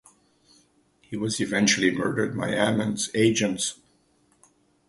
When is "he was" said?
1.03-1.39